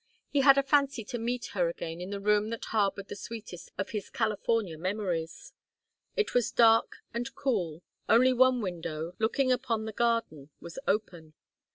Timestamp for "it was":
6.15-6.51